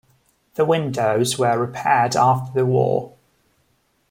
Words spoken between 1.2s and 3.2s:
were repaired after the war.